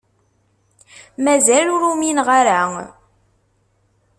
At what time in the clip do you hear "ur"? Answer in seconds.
1.75-1.83